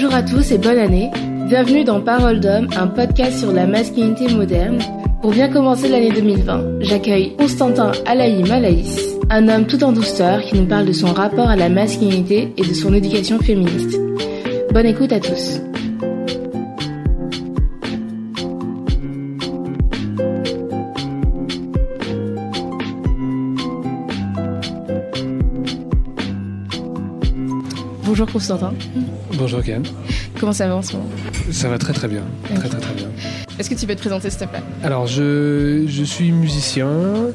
[0.00, 1.10] Bonjour à tous et bonne année.
[1.48, 4.78] Bienvenue dans Parole d'homme, un podcast sur la masculinité moderne.
[5.20, 10.54] Pour bien commencer l'année 2020, j'accueille Constantin Alaïm Alaïs, un homme tout en douceur qui
[10.54, 13.98] nous parle de son rapport à la masculinité et de son éducation féministe.
[14.72, 15.67] Bonne écoute à tous.
[28.32, 28.74] Constantin.
[29.38, 29.82] Bonjour Ken.
[30.38, 31.08] Comment ça va en ce moment?
[31.50, 32.22] Ça va très très bien.
[32.54, 33.08] Très très très bien.
[33.58, 34.62] Est-ce que tu peux te présenter s'il te plaît?
[34.82, 36.88] Alors je, je suis musicien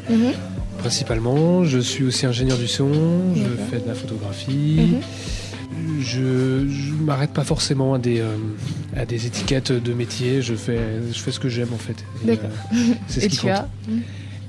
[0.09, 0.33] Mhm.
[0.77, 2.89] principalement, je suis aussi ingénieur du son,
[3.35, 4.91] je fais de la photographie.
[4.93, 4.99] Mhm.
[6.01, 8.35] Je, je m'arrête pas forcément à des, euh,
[8.95, 10.79] à des étiquettes de métier, je fais,
[11.11, 11.95] je fais ce que j'aime en fait.
[12.23, 12.49] D'accord.
[12.73, 12.77] euh,
[13.07, 13.51] c'est ce Et qui tu compte.
[13.51, 13.67] as?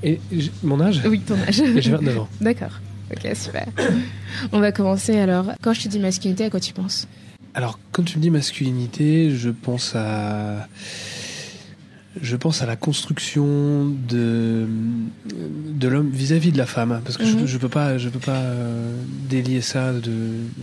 [0.03, 0.21] Et
[0.63, 1.01] mon âge?
[1.09, 1.63] Oui, ton âge.
[1.79, 2.29] J'ai 29 ans.
[2.41, 2.81] D'accord.
[3.13, 3.67] Ok, super.
[4.53, 5.53] On va commencer alors.
[5.63, 7.07] Quand je te dis masculinité, à quoi tu penses?
[7.55, 10.67] Alors, quand tu me dis masculinité, je pense à.
[12.23, 14.67] Je pense à la construction de,
[15.75, 17.01] de l'homme vis-à-vis de la femme.
[17.05, 17.41] Parce que Mhm.
[17.41, 18.95] je, je peux pas, je peux pas euh,
[19.29, 20.13] délier ça de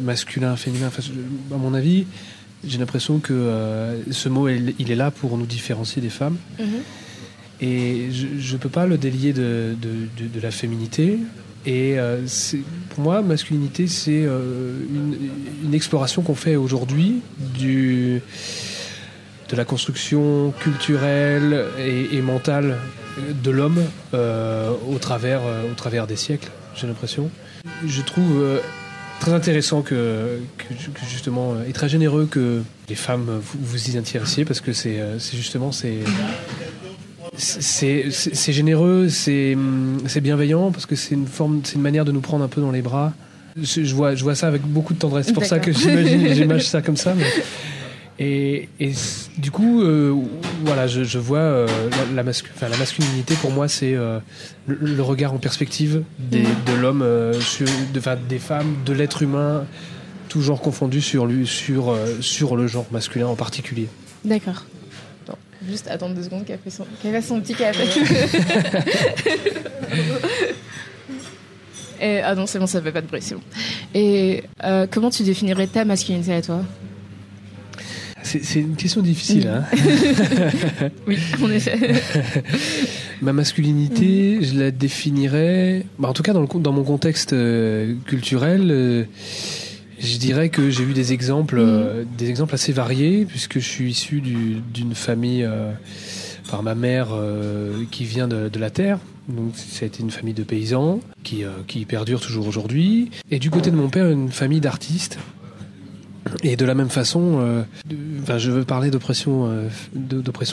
[0.02, 0.88] masculin, féminin.
[0.88, 2.06] Enfin, je- à mon avis,
[2.66, 6.38] j'ai l'impression que euh, ce mot, il, est là pour nous différencier des femmes.
[7.60, 9.90] Et je ne peux pas le délier de, de,
[10.24, 11.20] de- de la féminité.
[11.66, 12.26] Et euh,
[12.90, 14.74] pour moi, masculinité, c'est euh,
[15.64, 18.22] une, exploration qu'on fait aujourd'hui du
[19.50, 22.78] de la construction culturelle et, mentale
[23.44, 23.82] de l'homme
[24.14, 27.30] euh, au, travers, au travers des siècles, j'ai l'impression.
[27.86, 28.62] Je trouve
[29.20, 30.40] très intéressant que,
[31.10, 35.36] justement, et très généreux que les femmes vous, vous y intéressiez parce que c'est c'est
[35.36, 35.98] justement, c'est
[37.38, 39.56] c'est généreux, c'est
[40.22, 42.72] bienveillant parce que c'est une forme, c'est une manière de nous prendre un peu dans
[42.72, 43.14] les bras.
[43.62, 45.28] Je, vois, je vois ça avec beaucoup de tendresse.
[45.28, 47.14] C'est pour ça que j'imagine, j'imagine ça comme ça.
[47.16, 47.26] mais-
[48.20, 48.70] Et,
[49.40, 50.14] du coup, euh,
[50.64, 51.68] voilà, je, je vois euh,
[52.16, 54.20] la, la, mascu- enfin, la masculinité pour moi, c'est euh,
[54.68, 59.66] le, le regard en perspective des- de l'homme, de, des femmes, de l'être humain,
[60.30, 63.88] tout genre confondu sur lui, sur sur le genre masculin en particulier.
[64.24, 64.66] D'accord.
[65.70, 67.84] Juste attendre deux secondes qu'elle fait son, qu'elle fasse son petit café.
[72.02, 73.42] Et, ah non, c'est bon, ça fait pas de bruit, c'est bon.
[73.94, 76.64] Et euh, comment tu définirais ta masculinité à toi?
[78.24, 79.48] C'est une question difficile.
[79.48, 79.66] Hein
[81.08, 81.78] Oui, en effet.
[83.22, 87.34] Ma masculinité, je la définirais, bah, en tout cas dans, le, con- dans mon contexte
[87.34, 89.04] euh, culturel, euh,
[90.02, 93.92] je dirais que j'ai eu des exemples, euh, des exemples assez variés, puisque je suis
[93.92, 95.72] issu du- d'une famille euh,
[96.50, 99.00] par ma mère euh, qui vient de, de la terre.
[99.30, 103.12] Donc ça a été une famille de paysans qui, qui perdure toujours aujourd'hui.
[103.30, 105.20] Et du côté de mon père, une famille d'artistes.
[106.44, 107.40] Et de la même façon,
[107.90, 109.50] de- enfin, je veux parler d'oppression,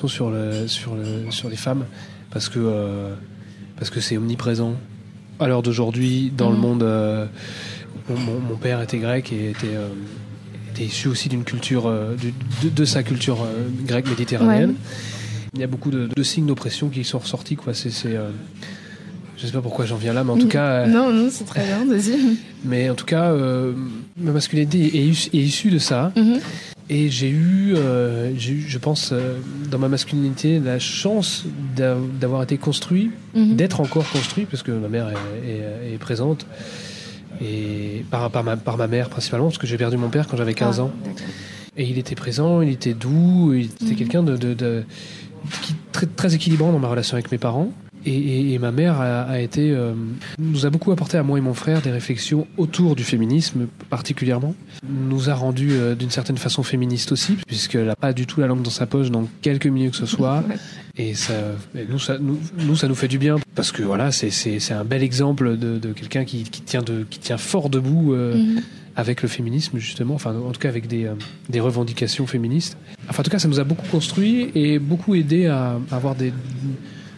[0.09, 1.85] sur, le, sur, le, sur les femmes
[2.31, 3.11] parce que
[3.77, 4.75] parce que c'est omniprésent.
[5.41, 6.63] À l'heure d'aujourd'hui, dans le Mhm.
[6.63, 7.29] monde,
[8.15, 9.89] mon, père était grec et était, euh,
[10.75, 12.15] était issu aussi d'une culture, euh,
[12.63, 14.71] de, de sa culture euh, grecque méditerranéenne.
[14.71, 14.77] Ouais.
[15.55, 17.57] Il y a beaucoup de, de signes d'oppression qui sont ressortis.
[17.57, 17.73] Quoi.
[17.75, 18.17] C'est, c'est,
[19.39, 21.65] je sais pas pourquoi j'en viens là, mais en tout cas, Non, non, c'est très
[21.65, 22.37] bien, vas-y.
[22.65, 23.33] mais en tout cas,
[24.19, 26.13] ma masculinité est, issue- est issue de ça.
[26.17, 26.39] Mhm.
[26.91, 27.75] Et j'ai eu,
[28.37, 29.15] j'ai eu, je pense,
[29.71, 31.45] dans ma masculinité, la chance
[31.77, 33.57] d'a- d'avoir été construit, Mhm.
[33.57, 35.09] d'être encore construit, parce que ma mère
[35.47, 36.45] est présente,
[37.43, 40.37] et par, par, ma, par ma mère principalement, parce que j'ai perdu mon père quand
[40.37, 40.91] j'avais 15 Ah, ans.
[41.77, 43.95] Et il était présent, il était doux, il était Mhm.
[43.97, 44.85] quelqu'un de, de, de-
[45.63, 47.71] qui, très, très équilibrant dans ma relation avec mes parents.
[48.09, 49.93] Et, ma mère a, a été, euh,
[50.39, 54.55] nous a beaucoup apporté à moi et mon frère des réflexions autour du féminisme particulièrement.
[54.89, 58.47] Nous a rendu euh, d'une certaine façon féministes aussi, puisqu'elle n'a pas du tout la
[58.47, 60.43] langue dans sa poche dans quelque milieu que ce soit.
[60.49, 60.57] Ouais.
[61.01, 61.33] Et, ça,
[61.77, 64.59] et nous, ça, nous, nous, ça nous fait du bien, parce que voilà, c'est- c'est
[64.59, 68.15] c'est un bel exemple de, de quelqu'un qui, qui, tient de, qui tient fort debout.
[68.15, 68.63] euh, Mhm.
[68.97, 71.15] avec le féminisme justement, enfin en tout cas avec des, euh,
[71.49, 72.77] des revendications féministes.
[73.09, 76.33] Enfin en tout cas ça nous a beaucoup construit et beaucoup aidé à avoir des,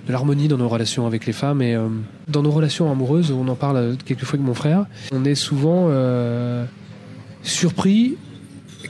[0.07, 1.89] de l'harmonie dans nos relations avec les femmes et euh,
[2.29, 5.87] dans nos relations amoureuses, on en parle euh, quelquefois avec mon frère, on est souvent
[5.89, 6.65] euh,
[7.43, 8.17] surpris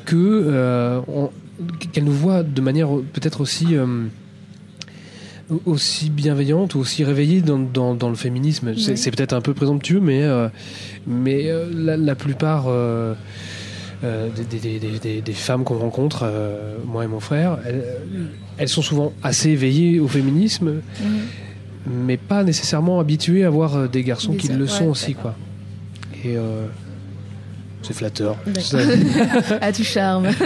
[0.07, 1.01] que euh,
[1.93, 3.77] qu'elle nous voit de manière peut-être aussi
[5.67, 8.73] aussi bienveillante ou aussi réveillée dans, dans, dans le féminisme.
[8.77, 8.97] C'est Oui.
[8.97, 10.23] c'est peut-être un peu présomptueux, mais,
[11.09, 12.67] mais la, la plupart
[14.03, 17.85] des, des- femmes qu'on rencontre, euh, moi et mon frère, elles,
[18.59, 21.21] elles sont souvent assez éveillées au féminisme, Mhm.
[22.07, 25.15] mais pas nécessairement habituées à voir euh, des garçons qui le ouais, sont aussi.
[25.15, 25.35] Quoi.
[26.25, 26.67] Et, euh,
[27.83, 28.37] C'est flatteur.
[29.61, 30.29] à tout charme.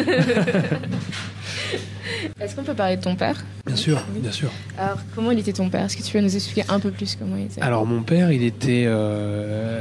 [2.41, 3.45] Est-ce qu'on peut parler de ton père?
[3.67, 4.50] Bien sûr, bien sûr.
[4.79, 5.85] Alors, comment il était ton père?
[5.85, 7.61] Est-ce que tu peux nous expliquer un peu plus comment il était?
[7.62, 9.81] Alors, mon père, il était euh,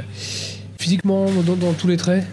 [0.78, 2.24] physiquement dans, tous les traits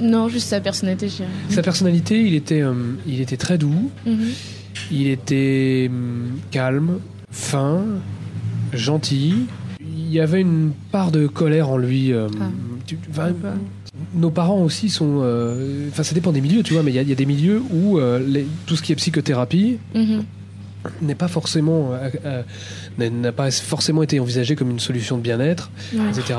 [0.00, 1.28] Non, juste sa personnalité, je dirais.
[1.50, 2.74] Sa personnalité, il était, euh,
[3.06, 3.90] il était très doux.
[4.06, 4.28] Mhm.
[4.90, 6.98] Il était hum, calme,
[7.30, 7.84] fin,
[8.72, 9.46] gentil.
[9.80, 12.12] Il y avait une part de colère en lui.
[12.12, 13.30] Euh, ah
[14.14, 15.20] nos parents aussi sont.
[15.22, 17.98] Euh, enfin, ça dépend des milieux, tu vois, mais il y, a des milieux où
[17.98, 20.24] euh, tout ce qui est psychothérapie mhm.
[21.02, 21.92] n'est pas forcément.
[22.24, 22.42] Euh,
[22.98, 26.38] n'a pas forcément été envisagé comme une solution de bien-être, etc.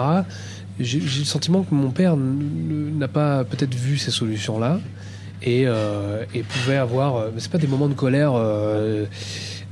[0.79, 4.79] J'ai le sentiment que mon père n'a pas peut-être vu ces solutions-là
[5.41, 7.27] et, et, pouvait avoir.
[7.37, 8.33] c'est pas des moments de colère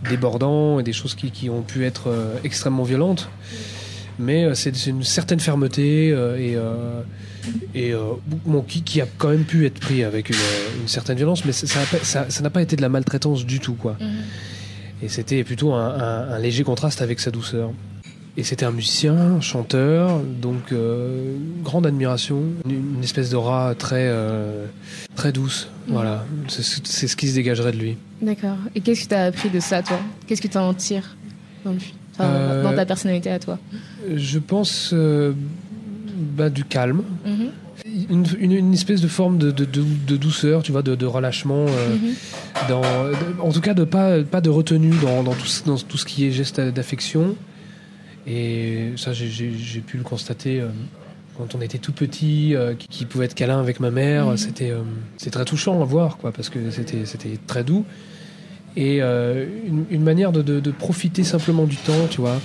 [0.09, 2.09] débordants et des choses qui, qui ont pu être
[2.45, 3.29] extrêmement violentes,
[4.17, 6.57] mais c'est une certaine fermeté et
[7.73, 8.13] et euh,
[8.67, 12.49] qui, a quand même pu être pris avec une, certaine violence, mais ça n'a ça,
[12.49, 13.97] pas été de la maltraitance du tout, quoi.
[13.99, 14.07] Mhm.
[15.01, 17.71] Et c'était plutôt un, léger contraste avec sa douceur.
[18.35, 24.65] Et c'était un musicien, chanteur, donc euh, grande admiration, une, espèce d'aura très, euh,
[25.15, 25.69] très douce.
[25.87, 25.93] Mhm.
[25.93, 27.97] Voilà, c'est ce qui se dégagerait de lui.
[28.21, 28.57] D'accord.
[28.73, 29.99] Et qu'est-ce que tu as appris de ça, toi?
[30.25, 31.15] Qu'est-ce que tu en tires
[31.63, 31.75] dans,
[32.63, 33.59] dans, ta personnalité à toi?
[34.15, 34.93] Je pense
[36.35, 37.03] bah, du calme.
[37.25, 38.25] Mhm.
[38.39, 41.65] une, espèce de forme de, de, douceur, tu vois, de, relâchement.
[41.67, 42.13] Euh, mhm.
[42.67, 42.81] dans,
[43.39, 46.25] en tout cas, de pas, pas de retenue dans, dans, tout, dans tout ce qui
[46.25, 47.35] est geste d'affection.
[48.27, 50.69] Et ça, j'ai pu le constater euh,
[51.37, 54.27] quand on était tout petit, euh, qui, pouvait être câlin avec ma mère.
[54.27, 54.37] Mhm.
[54.37, 54.73] C'était
[55.17, 57.85] c'est très touchant à voir, quoi, parce que c'était très doux.
[58.75, 62.39] Et une, manière de, profiter simplement du temps, tu vois,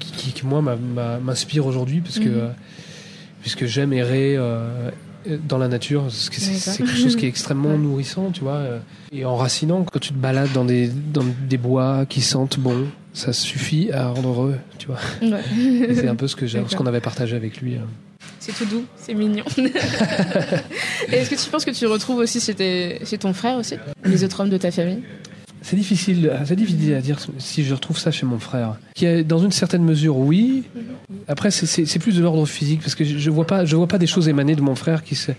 [0.00, 0.62] qui, qui, moi,
[1.22, 2.50] m'inspire aujourd'hui, parce que
[3.40, 4.36] puisque j'aime errer
[5.28, 8.78] euh, dans la nature, c'est quelque chose qui est extrêmement nourrissant, tu vois, euh,
[9.12, 9.84] et enracinant.
[9.84, 12.86] Quand tu te balades dans des, dans des bois qui sentent bon,
[13.16, 14.98] ça suffit à rendre heureux, tu vois.
[15.20, 17.76] c'est un peu ce que ce qu'on avait partagé avec lui.
[17.76, 17.86] Hein.
[18.38, 19.44] C'est tout doux, c'est mignon.
[21.08, 24.40] Est-ce que tu penses que tu retrouves aussi chez, chez ton frère aussi, les autres
[24.40, 25.02] hommes de ta famille?
[25.62, 28.76] C'est difficile, c'est difficile à dire si je retrouve ça chez mon frère.
[28.94, 30.64] Qui est dans une certaine mesure, oui.
[31.26, 34.06] Après, c'est plus de l'ordre physique parce que je vois pas, je vois pas des
[34.06, 35.32] choses émaner de mon frère qui se.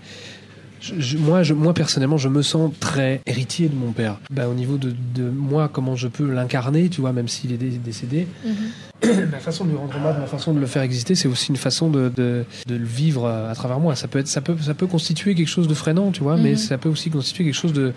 [1.18, 4.18] Moi, je, moi personnellement, je me sens très héritier de mon père.
[4.30, 7.56] Bah, au niveau de, de, moi, comment je peux l'incarner, tu vois, même s'il est
[7.56, 8.26] décédé.
[8.44, 9.30] Mhm.
[9.30, 11.56] ma façon de lui rendre hommage, ma façon de le faire exister, c'est aussi une
[11.56, 13.94] façon de, de, de, le vivre à travers moi.
[13.94, 16.50] Ça peut être, ça peut, ça peut constituer quelque chose de freinant, tu vois, mais
[16.50, 16.56] mhm.
[16.56, 17.92] ça peut aussi constituer quelque chose de,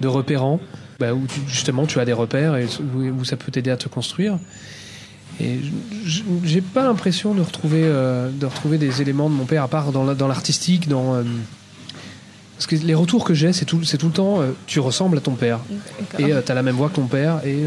[0.00, 0.60] de repérant
[0.98, 4.38] bah, où justement tu as des repères et où, ça peut t'aider à te construire.
[5.40, 5.58] Et
[6.44, 9.92] j'ai pas l'impression de retrouver euh, de retrouver des éléments de mon père à part
[9.92, 11.24] dans l'artistique, dans, euh,
[12.56, 15.18] parce que les retours que j'ai, c'est tout, c'est tout le temps, euh, tu ressembles
[15.18, 15.60] à ton père.
[16.18, 17.64] Et tu as la même voix que ton père, et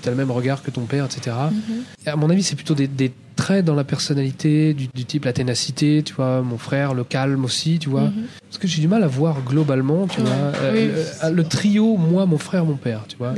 [0.00, 1.36] tu as le même regard que ton père, etc.
[1.36, 2.10] Mm-hmm.
[2.10, 6.02] à mon avis, c'est plutôt des, des, traits dans la personnalité, du, type la ténacité,
[6.04, 8.08] tu vois, mon frère, le calme aussi, tu vois.
[8.08, 8.40] Mm-hmm.
[8.48, 12.26] Parce que j'ai du mal à voir globalement, tu vois, euh, euh, le, trio, moi,
[12.26, 13.34] mon frère, mon père, tu vois.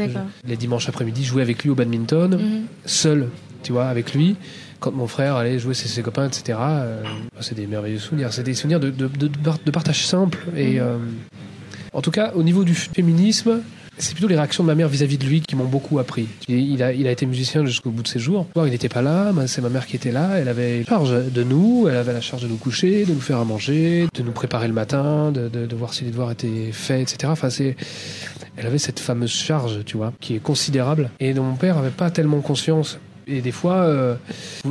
[0.47, 2.63] les dimanches après-midi, jouer avec lui au badminton, mm-hmm.
[2.87, 3.29] seul,
[3.63, 4.37] tu vois, avec lui.
[4.81, 6.59] Quand mon frère allait jouer ses, ses copains, etc.
[6.61, 7.03] Euh,
[7.41, 8.33] c'est des merveilleux souvenirs.
[8.33, 10.39] C'est des souvenirs de, de, de, partage simple.
[10.57, 10.99] Et mm-hmm.
[11.93, 13.61] en tout cas, au niveau du féminisme,
[14.01, 16.27] c'est plutôt les réactions de ma mère vis-à-vis de lui qui m'ont beaucoup appris.
[16.49, 18.47] Il a, il a été musicien jusqu'au bout de ses jours.
[18.57, 20.39] Il n'était pas là, c'est ma mère qui était là.
[20.39, 23.21] Elle avait la charge de nous, elle avait la charge de nous coucher, de nous
[23.21, 26.73] faire à manger, de nous préparer le matin, de, de, voir si les devoirs étaient
[26.73, 27.31] faits, etc.
[27.33, 27.77] Enfin, c'est,
[28.57, 31.11] elle avait cette fameuse charge, tu vois, qui est considérable.
[31.21, 32.99] Et dont mon père avait pas tellement conscience.
[33.31, 34.17] Et des fois, euh,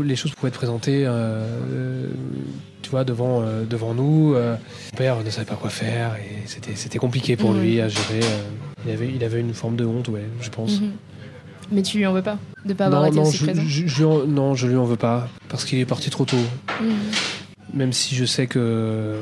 [0.03, 2.07] les choses pouvaient être présentées, euh,
[2.81, 4.33] tu vois, devant, euh, devant nous.
[4.33, 7.61] mon père ne savait pas quoi faire et c'était, c'était compliqué pour mmh.
[7.61, 8.19] lui à gérer.
[8.85, 10.79] Il avait, il avait une forme de honte, ouais, je pense.
[10.79, 10.91] Mhm.
[11.71, 13.61] Mais tu lui en veux pas de pas avoir été aussi présent
[14.27, 16.37] Non, je lui en veux pas parce qu'il est parti trop tôt.
[16.81, 16.89] Mhm.
[17.73, 19.15] Même si je sais que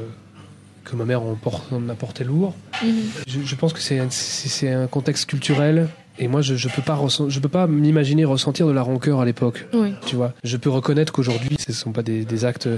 [0.86, 1.38] que ma mère en,
[1.72, 2.56] en a porté lourd.
[2.82, 2.92] Mhm.
[3.28, 7.40] Je, pense que c'est c'est un contexte culturel et moi, je, je peux pas je
[7.40, 9.66] peux pas m'imaginer ressentir de la rancœur à l'époque.
[10.06, 12.70] Tu vois, je peux reconnaître qu'aujourd'hui, ce sont pas des, des, actes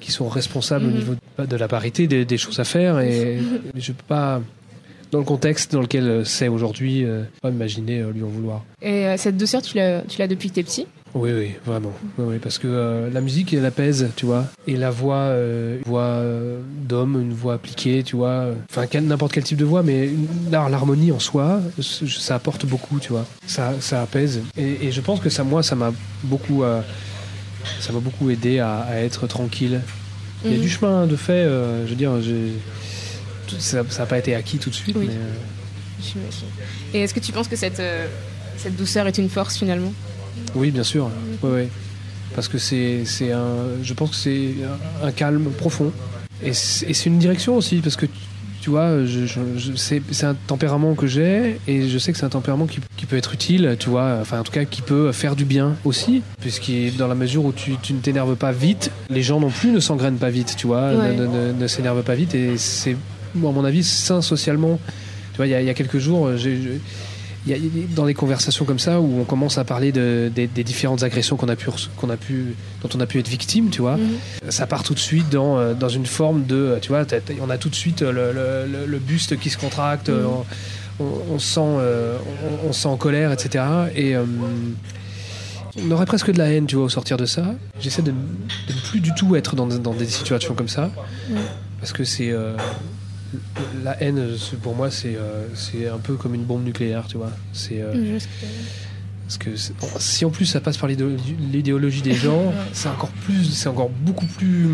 [0.00, 3.38] qui sont responsables au niveau de, la parité, des, des, choses à faire, et
[3.74, 4.40] je peux pas
[5.10, 8.64] dans le contexte dans lequel euh, c'est aujourd'hui, euh, pas imaginer euh, lui en vouloir.
[8.82, 10.86] Et cette douceur, tu l'as, tu l'as depuis que t'es petit?
[11.14, 11.92] Oui, oui, vraiment.
[12.18, 14.44] Oui, parce que la musique, elle apaise, tu vois.
[14.66, 16.20] Et la voix, une voix
[16.82, 18.48] d'homme, une voix appliquée, tu vois.
[18.70, 20.10] Enfin, n'importe quel type de voix, mais
[20.50, 23.24] l'harmonie en soi, ça apporte beaucoup, tu vois.
[23.46, 24.42] Ça, ça apaise.
[24.58, 25.92] Et, je pense que ça, moi, ça m'a
[26.24, 26.62] beaucoup,
[27.80, 29.80] ça m'a beaucoup aidé à, à, être tranquille
[30.44, 30.62] Il y a Mhm.
[30.62, 32.12] du chemin de fait, euh, je veux dire,
[33.58, 35.06] ça n'a pas été acquis tout de suite, Oui.
[35.08, 36.94] mais euh.
[36.94, 38.06] Et est-ce que tu penses que cette, euh,
[38.58, 39.92] cette douceur est une force finalement?
[40.54, 41.10] Oui, bien sûr.
[42.34, 44.54] Parce que c'est, c'est un, je pense que c'est
[45.02, 45.92] un, calme profond.
[46.42, 48.06] Et c'est, et c'est une direction aussi, parce que
[48.60, 52.18] tu vois, je, je- je- c'est, c'est un tempérament que j'ai, et je sais que
[52.18, 54.82] c'est un tempérament qui, qui peut être utile, tu vois, enfin en tout cas qui
[54.82, 58.50] peut faire du bien aussi, puisqu'il dans la mesure où tu, tu ne t'énerves pas
[58.52, 61.14] vite, les gens non plus ne s'engrainent pas vite, tu vois, Ouais.
[61.16, 62.96] ne, ne- ne s'énervent pas vite, et c'est,
[63.34, 64.78] bon, à mon avis, sain socialement.
[65.32, 66.58] Tu vois, il y a, il y a quelques jours, j'ai,
[67.52, 67.58] y a,
[67.94, 71.36] dans des conversations comme ça où on commence à parler de, des, des différentes agressions
[71.36, 73.96] qu'on a pu, reço- qu'on a pu, dont on a pu être victime, tu vois,
[73.96, 74.50] Mhm.
[74.50, 77.04] ça part tout de suite dans, euh, dans une forme de, euh, tu vois,
[77.40, 80.26] on a tout de suite euh, le, le- le- le buste qui se contracte, Mhm.
[80.98, 82.16] on, on, on se sent, euh,
[82.64, 83.64] on, on se sent en colère, etc.
[83.94, 84.24] Et euh,
[85.78, 87.54] on aurait presque de la haine, tu vois, au sortir de ça.
[87.80, 90.90] J'essaie de, de ne plus du tout être dans, dans des situations comme ça,
[91.80, 92.56] parce que c'est euh,
[93.84, 94.28] la haine,
[94.62, 97.30] pour moi, c'est euh, c'est un peu comme une bombe nucléaire, tu vois.
[97.52, 98.18] C'est euh,
[99.26, 99.50] parce que
[99.98, 104.26] si en plus ça passe par l'idéologie des gens, c'est encore plus, c'est encore beaucoup
[104.26, 104.68] plus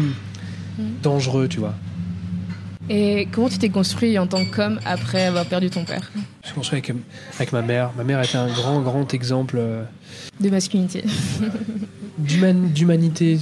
[1.02, 1.74] dangereux, tu vois.
[2.90, 6.10] Et comment tu t'es construit en tant qu'homme après avoir perdu ton père?
[6.42, 6.92] Je suis construit avec,
[7.36, 7.90] avec ma mère.
[7.96, 9.84] Ma mère était un grand, grand exemple euh,
[10.40, 11.04] de masculinité
[12.18, 13.38] d'human- d'humanité.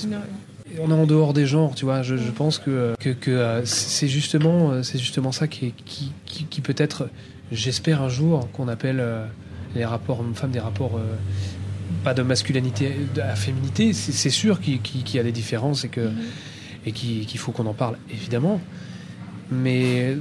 [0.82, 2.02] On est en dehors des genres, tu vois.
[2.02, 5.74] Je, je pense que, que, que, euh, c'est justement, euh, c'est justement ça qui, est-
[5.84, 7.08] qui, qui, qui peut être,
[7.52, 9.26] j'espère un jour, qu'on appelle euh,
[9.74, 10.98] les rapports hommes-femmes des rapports.
[12.04, 14.80] pas de masculinité à féminité, c'est sûr qu'il
[15.14, 16.10] y a des différences et que
[16.86, 18.58] et qu'il faut qu'on en parle évidemment.
[19.50, 20.16] Mais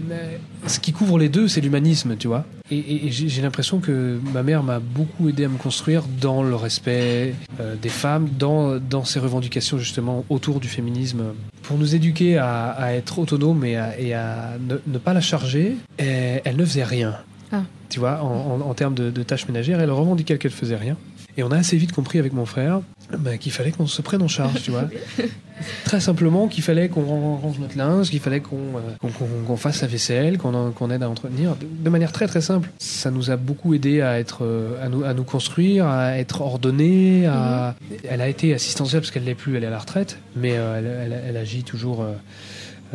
[0.68, 2.44] ce qui couvre les deux, c'est l'humanisme, tu vois.
[2.72, 6.44] Et, et- et j'ai l'impression que ma mère m'a beaucoup aidé à me construire dans
[6.44, 11.24] le respect euh, des femmes, dans, dans ses revendications justement autour du féminisme,
[11.64, 15.22] pour nous éduquer à, à être autonomes et à, et à ne, ne pas la
[15.22, 15.76] charger.
[15.98, 17.16] Et elle ne faisait rien.
[17.52, 17.64] Ah.
[17.90, 20.96] Tu vois, en, en- en termes de, de tâches ménagères, elle revendiquait qu'elle faisait rien.
[21.38, 22.82] Et on a assez vite compris avec mon frère
[23.18, 24.90] bah, qu'il fallait qu'on se prenne en charge, tu vois.
[25.86, 27.04] Très simplement qu'il fallait qu'on
[27.38, 29.10] range notre linge, qu'il fallait qu'on euh,
[29.48, 32.70] qu'on- fasse la vaisselle, qu'on qu'on aide à entretenir, de, de manière très très simple.
[32.80, 36.42] Ça nous a beaucoup aidé à être, euh, à nous, à nous construire, à être
[36.42, 37.26] ordonnés.
[37.28, 37.76] À...
[38.10, 40.78] Elle a été assistentielle parce qu'elle l'est plus, elle est à la retraite, mais euh,
[40.78, 42.02] elle, elle- elle agit toujours.
[42.04, 42.14] euh,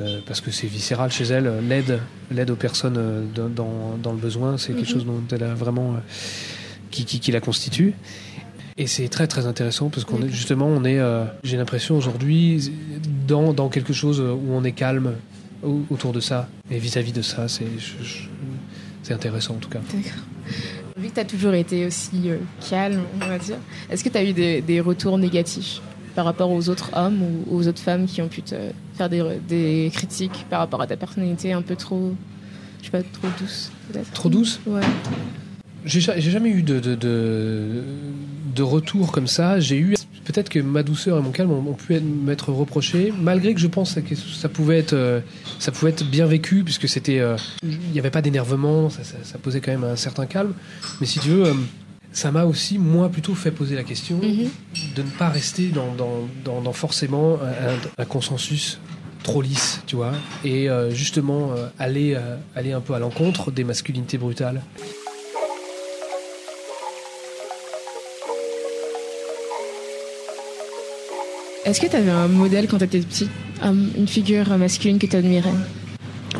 [0.01, 2.01] euh, parce que c'est viscéral chez elle, l'aide,
[2.33, 4.93] l'aide aux personnes euh, dans, dans- le besoin, c'est quelque Mhm.
[4.93, 5.99] chose dont elle a vraiment euh,
[6.91, 7.95] qui, qui, qui la constitue.
[8.77, 12.73] Et c'est très très intéressant parce qu'on est justement, on est, euh, j'ai l'impression aujourd'hui
[13.29, 15.13] dans, dans quelque chose où on est calme
[15.63, 17.67] au- autour de ça et vis-à-vis de ça, c'est
[19.05, 19.79] c'est intéressant en tout cas.
[19.93, 20.23] D'accord.
[20.97, 22.37] Vu que tu as toujours été aussi euh,
[22.69, 23.57] calme, on va dire,
[23.91, 25.81] est-ce que tu as eu des, des retours négatifs
[26.17, 28.55] par rapport aux autres hommes ou aux autres femmes qui ont pu te
[28.97, 32.15] faire des, des critiques par rapport à ta personnalité un peu trop,
[32.81, 34.11] je sais pas, trop douce peut-être?
[34.13, 34.59] Trop douce?
[34.67, 34.81] Ouais.
[35.85, 37.83] J'ai ja- j'ai jamais eu de, de, de,
[38.55, 39.61] de retour comme ça.
[39.61, 39.95] J'ai eu
[40.25, 43.67] peut-être que ma douceur et mon calme ont, pu être- m'être reprochés, malgré que je
[43.67, 45.21] pense que ça pouvait être, euh,
[45.59, 49.17] ça pouvait être bien vécu puisque c'était, euh, il n'y avait pas d'énervement, ça, ça-
[49.23, 50.55] ça posait quand même un certain calme.
[51.01, 51.53] Mais si tu veux, euh,
[52.13, 54.49] ça m'a aussi moi plutôt fait poser la question Mhm.
[54.97, 58.79] de ne pas rester dans, dans, dans, dans forcément un, un consensus
[59.25, 60.13] trop lisse, tu vois,
[60.45, 62.15] et justement aller,
[62.55, 64.61] aller un peu à l'encontre des masculinités brutales.
[71.65, 73.29] Est-ce que tu avais un modèle quand tu étais petit?
[73.63, 75.51] Un- Une figure masculine que tu admirais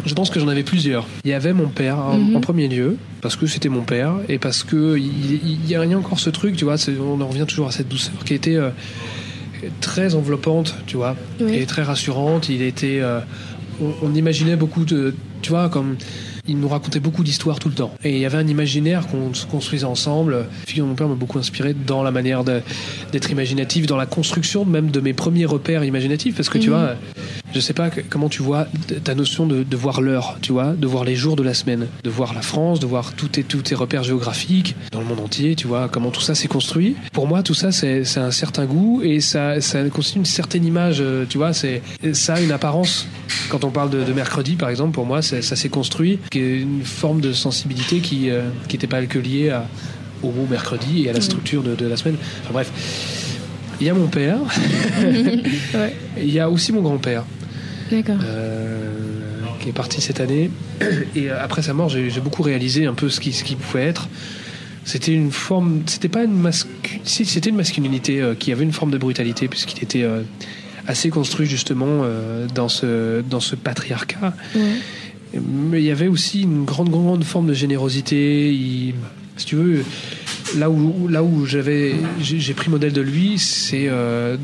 [0.05, 1.07] Je pense que j'en avais plusieurs.
[1.25, 2.37] Il y avait mon père en, Mhm.
[2.37, 5.81] en premier lieu, parce que c'était mon père, et parce que il, il y a
[5.97, 8.71] encore ce truc, tu vois, on en revient toujours à cette douceur qui était euh,
[9.81, 11.55] très enveloppante, tu vois, Oui.
[11.55, 12.49] et très rassurante.
[12.49, 13.21] Il était, euh,
[13.81, 15.97] on, on imaginait beaucoup de, tu vois, comme
[16.47, 17.95] il nous racontait beaucoup d'histoires tout le temps.
[18.05, 20.47] Et il y avait un imaginaire qu'on se construisait ensemble.
[20.67, 24.65] Figure de mon père m'a beaucoup inspiré dans la manière d'être imaginatif, dans la construction
[24.65, 26.77] même de mes premiers repères imaginatifs, parce que tu Mhm.
[26.77, 26.95] vois,
[27.55, 28.67] je sais pas comment tu vois
[29.05, 31.87] ta notion de, de voir l'heure, tu vois, de voir les jours de la semaine,
[32.03, 35.21] de voir la France, de voir tous tes, tous tes repères géographiques dans le monde
[35.21, 36.97] entier, tu vois, comment tout ça s'est construit.
[37.13, 40.99] Pour moi, tout ça, c'est un certain goût et ça, ça constitue une certaine image,
[41.01, 41.83] euh, tu vois, c'est
[42.13, 43.07] ça a une apparence.
[43.49, 46.61] Quand on parle de, de mercredi, par exemple, pour moi, ça s'est construit, qui est
[46.61, 49.67] une forme de sensibilité qui euh, qui n'était pas que liée à,
[50.23, 51.25] au mot mercredi et à la Mhm.
[51.25, 52.17] structure de, de la semaine.
[52.43, 52.71] Enfin bref,
[53.81, 54.39] il y a mon père,
[55.75, 55.95] Ouais.
[56.19, 57.25] il y a aussi mon grand-père.
[58.23, 58.91] Euh,
[59.61, 60.51] qui est parti cette année.
[61.15, 63.85] Et euh, après sa mort, j'ai beaucoup réalisé un peu ce qui, ce qui pouvait
[63.85, 64.09] être.
[64.85, 68.73] C'était une forme, c'était pas une mascu- si c'était une masculinité euh, qui avait une
[68.73, 70.05] forme de brutalité puisqu'il était
[70.87, 72.05] assez construit justement
[72.55, 74.35] dans ce dans ce patriarcat.
[75.33, 78.53] Mais il y avait aussi une grande grande forme de générosité.
[78.53, 78.95] Il,
[79.37, 79.83] si tu veux,
[80.59, 83.89] là où là où j'avais j'ai pris modèle de lui, c'est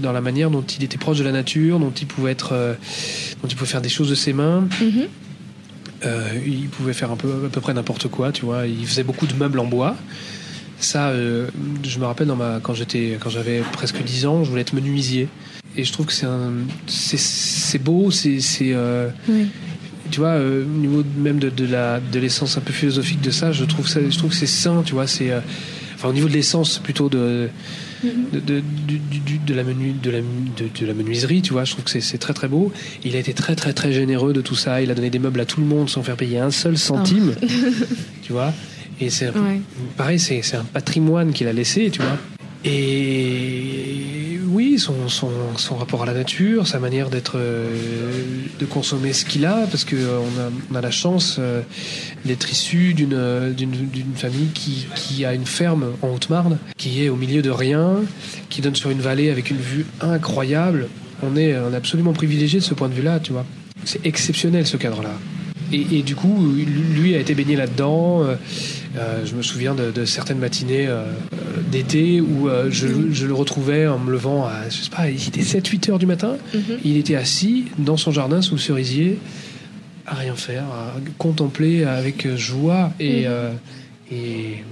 [0.02, 2.76] dans la manière dont il était proche de la nature, dont il pouvait être,
[3.48, 4.68] il pouvait faire des choses de ses mains.
[4.80, 5.06] Mhm.
[6.06, 8.66] Euh, il pouvait faire un peu à peu près n'importe quoi, tu vois.
[8.66, 9.96] Il faisait beaucoup de meubles en bois.
[10.78, 11.48] Ça, euh,
[11.82, 14.72] je me rappelle dans ma, quand j'étais, quand j'avais presque 10 ans, je voulais être
[14.72, 15.28] menuisier.
[15.76, 16.52] Et je trouve que c'est un,
[16.86, 19.46] c'est, c'est beau, c'est, c'est, euh, Oui.
[20.10, 23.52] tu vois, au niveau même de, de la, de l'essence un peu philosophique de ça,
[23.52, 25.30] je trouve ça, je trouve que c'est sain, tu vois, c'est,
[25.94, 27.50] enfin au niveau de l'essence plutôt de,
[28.04, 30.24] de, de, du- du- du- de la menu, de la, de,
[30.80, 32.72] de la menuiserie, tu vois, je trouve que c'est, très très beau.
[33.04, 34.80] Il a été très très très généreux de tout ça.
[34.82, 37.34] Il a donné des meubles à tout le monde sans faire payer un seul centime,
[38.22, 38.52] tu vois?
[39.00, 39.60] Et c'est Ouais.
[39.96, 42.18] pareil, c'est, un patrimoine qu'il a laissé, tu vois.
[42.64, 44.02] Et
[44.80, 45.08] son,
[45.56, 47.68] son, rapport à la nature, sa manière d'être, euh,
[48.58, 51.62] de consommer ce qu'il a, parce que euh, a, on a la chance euh,
[52.24, 57.42] d'être issu d'une famille qui, qui a une ferme en Haute-Marne, qui est au milieu
[57.42, 57.96] de rien,
[58.48, 60.88] qui donne sur une vallée avec une vue incroyable.
[61.22, 63.44] On est, on est absolument privilégié de ce point de vue-là, tu vois.
[63.84, 65.12] C'est exceptionnel ce cadre-là.
[65.72, 66.52] Et, et du coup,
[66.94, 68.22] lui a été baigné là-dedans.
[68.24, 68.34] Euh,
[68.98, 71.04] euh, je me souviens de, de certaines matinées euh,
[71.70, 75.16] d'été où euh, je, je le retrouvais en me levant à, je sais pas, il
[75.28, 76.36] était 7-8 heures du matin.
[76.54, 76.62] Mhm.
[76.84, 79.18] Il était assis dans son jardin sous le cerisier,
[80.06, 83.56] à rien faire, à contempler avec joie et, Mhm.
[84.10, 84.64] et,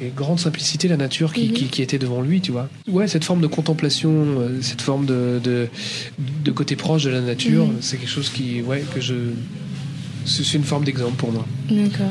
[0.00, 1.52] et grande simplicité la nature qui, Mhm.
[1.52, 2.70] qui, qui était devant lui, tu vois.
[2.90, 5.66] Ouais, cette forme de contemplation, cette forme de, de,
[6.44, 9.14] de côté proche de la nature, c'est quelque chose qui, ouais, que je.
[10.28, 11.46] C'est une forme d'exemple pour moi.
[11.70, 12.06] D'accord.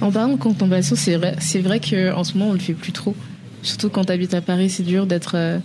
[0.00, 2.92] En parlant de contemplation, c'est vrai, c'est vrai qu'en ce moment, on le fait plus
[2.92, 3.14] trop.
[3.62, 5.58] Surtout quand tu habites à Paris, c'est dur d'être, euh,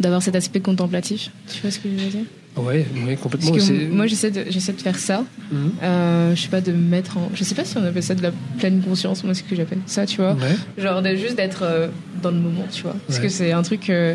[0.00, 1.30] d'avoir cet aspect contemplatif.
[1.52, 2.24] Tu vois ce que je veux dire?
[2.56, 3.50] Ouais, ouais, complètement.
[3.50, 5.24] Parce que c'est- moi, j'essaie de, j'essaie de faire ça.
[5.50, 5.72] Mhm.
[5.82, 7.30] Euh, je sais pas, de me mettre en.
[7.34, 9.56] Je sais pas si on appelle ça de la pleine conscience, moi, c'est ce que
[9.56, 10.34] j'appelle ça, tu vois.
[10.34, 10.54] Ouais.
[10.82, 11.88] Genre de juste d'être euh,
[12.22, 12.94] dans le moment, tu vois.
[13.08, 13.24] Parce Ouais.
[13.24, 14.14] que c'est un truc euh,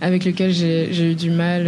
[0.00, 1.66] avec lequel j'ai j'ai eu du mal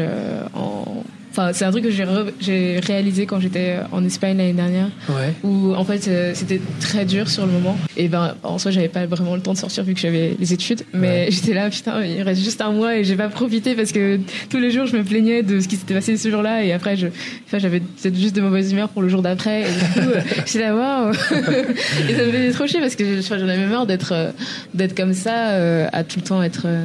[0.54, 1.02] en.
[1.32, 5.32] Enfin, c'est un truc que j'ai réalisé quand j'étais en Espagne l'année dernière, Ouais.
[5.42, 7.76] où en fait euh, c'était très dur sur le moment.
[7.96, 10.52] Et ben en soi, j'avais pas vraiment le temps de sortir vu que j'avais les
[10.52, 11.26] études, mais Ouais.
[11.30, 14.58] j'étais là, putain, il reste juste un mois et j'ai pas profité parce que tous
[14.58, 17.06] les jours je me plaignais de ce qui s'était passé ce jour-là et après je,
[17.46, 19.62] enfin, j'avais peut-être juste de mauvaise humeur pour le jour d'après.
[19.62, 21.12] Et du coup, euh, j'étais là, waouh!
[22.10, 24.30] et ça me faisait trop chier parce que j'en avais marre d'être euh,
[24.74, 26.84] d'être comme ça, euh, à tout le temps être euh,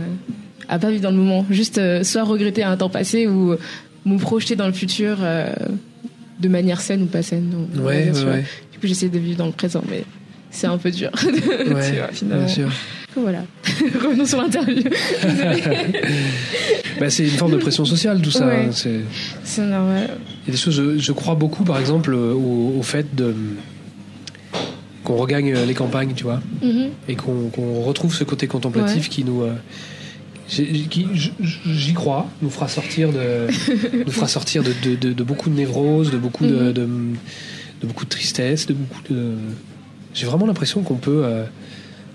[0.70, 3.56] à pas vivre dans le moment, juste euh, soit regretter un temps passé ou
[4.08, 5.54] me projeter dans le futur euh,
[6.40, 7.50] de manière saine ou pas saine.
[7.50, 8.44] donc, Ouais, ouais.
[8.72, 10.04] Du coup, j'essaie de vivre dans le présent, mais
[10.52, 11.10] c'est un peu dur.
[11.20, 11.30] tu
[11.72, 12.46] vois, finalement.
[12.46, 12.70] bien sûr.
[13.16, 13.44] Voilà.
[14.04, 14.84] Revenons sur l'interview.
[17.00, 18.48] Bah, c'est une forme de pression sociale, tout ça.
[18.50, 19.02] Hein, c'est-
[19.44, 20.10] c'est normal.
[20.44, 23.14] Il y a des choses, je, je crois beaucoup, par exemple, euh, au, au fait
[23.16, 23.36] de
[25.04, 26.90] qu'on regagne les campagnes, tu vois, Mhm.
[27.08, 27.50] et qu'on
[27.84, 29.54] retrouve ce côté contemplatif qui nous, euh,
[30.50, 33.48] j'y crois, nous fera sortir de,
[34.06, 36.74] nous fera sortir de, de, de- de beaucoup de névrose, de beaucoup de, Mhm.
[36.74, 36.82] de,
[37.82, 39.32] de beaucoup de tristesse, de beaucoup de.
[40.14, 41.22] J'ai vraiment l'impression qu'on peut.
[41.26, 41.44] euh,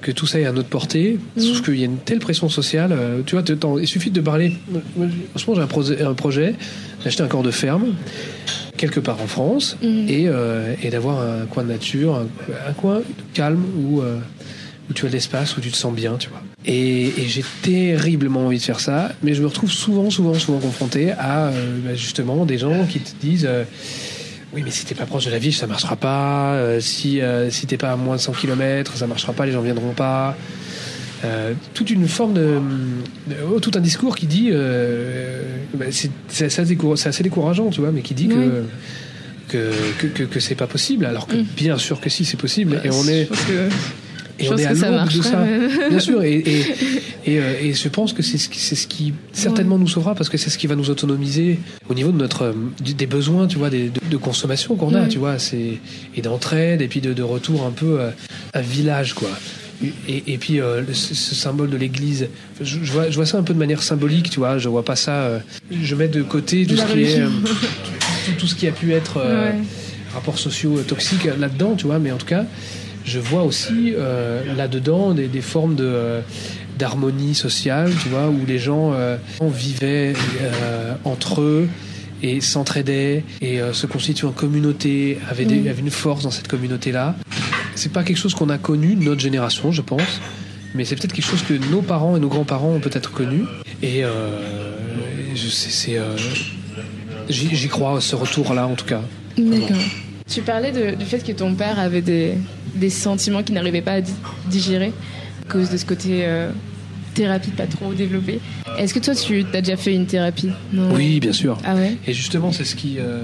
[0.01, 1.43] que tout ça est à notre portée, Mhm.
[1.45, 2.91] sauf qu'il y a une telle pression sociale.
[2.93, 3.45] euh, tu vois,
[3.81, 4.53] il suffit de parler.
[4.97, 6.57] Moi, Franchement, j'ai un, projet- un projet
[7.05, 7.95] d'acheter un corps de ferme
[8.77, 10.09] quelque part en France Mhm.
[10.09, 12.27] et, euh, et d'avoir un coin de nature, un,
[12.69, 14.19] un coin calme où, euh,
[14.91, 16.43] où tu as de l'espace, où tu te sens bien, tu vois.
[16.65, 20.59] Et, et j'ai terriblement envie de faire ça, mais je me retrouve souvent, souvent, souvent
[20.61, 23.47] confronté à euh, bah, justement des gens qui te disent.
[23.49, 23.65] euh,
[24.55, 26.53] oui, mais si t'es pas proche de la ville, ça marchera pas.
[26.55, 29.53] Euh, si euh, si t'es pas à moins de 100 km, ça marchera pas, les
[29.53, 30.37] gens viendront pas.
[31.25, 32.59] Euh, toute une forme de,
[33.29, 35.43] de- oh, tout un discours qui dit, euh,
[35.75, 36.11] bah, c'est
[36.45, 36.61] assez,
[37.09, 38.35] assez décourageant, tu vois, mais qui dit Oui.
[39.49, 41.47] que que que, que, c'est pas possible, alors que Mm.
[41.57, 43.29] bien sûr que si c'est possible, et on est
[44.43, 45.45] et je on pense est à l'aube de ça.
[45.91, 46.61] Bien sûr, et, et,
[47.27, 50.15] et, euh, et je pense que c'est ce qui, c'est ce qui certainement nous sauvera
[50.15, 53.47] parce que c'est ce qui va nous autonomiser au niveau de notre euh, des besoins,
[53.47, 55.09] tu vois, des, de, de consommation qu'on a, Ouais.
[55.09, 55.79] tu vois, c'est
[56.17, 58.11] et d'entraide et puis de, de retour un peu euh,
[58.55, 59.29] un village, quoi.
[60.09, 62.29] Et, et puis euh, ce, ce symbole de l'Église,
[62.61, 64.57] je, je vois, je vois ça un peu de manière symbolique, tu vois.
[64.59, 65.23] Je vois pas ça.
[65.23, 65.39] euh,
[65.73, 67.27] je mets de côté tout La ce qui est euh,
[68.27, 69.55] tout, tout ce qui a pu être euh, Ouais.
[70.15, 71.99] rapports sociaux toxiques là-dedans, tu vois.
[71.99, 72.45] Mais en tout cas,
[73.05, 76.21] je vois aussi euh, là-dedans des, des formes de euh,
[76.79, 81.69] d'harmonie sociale, tu vois, où les gens euh, vivaient euh, entre eux
[82.23, 86.49] et s'entraidaient et euh, se constituaient en communauté, avaient, des- avaient une force dans cette
[86.49, 87.15] communauté-là.
[87.75, 90.21] C'est pas quelque chose qu'on a connu de notre génération, je pense,
[90.75, 93.45] mais c'est peut-être quelque chose que nos parents et nos grands-parents ont peut-être connu.
[93.83, 94.77] Et euh,
[95.35, 96.17] je sais, c'est euh,
[97.29, 99.03] j'y crois, ce retour-là en tout cas.
[99.37, 99.77] D'accord.
[100.33, 102.35] Tu parlais du fait que ton père avait des,
[102.75, 104.01] des sentiments qu'il n'arrivait pas à
[104.47, 104.93] digérer
[105.47, 106.51] à cause de ce côté euh,
[107.13, 108.41] thérapie pas trop développé.
[108.79, 110.51] Est-ce que toi, tu as déjà fait une thérapie?
[110.73, 111.59] Oui, bien sûr.
[111.65, 111.99] Ah ouais?
[112.07, 112.97] Et justement, c'est ce qui.
[112.99, 113.23] Euh,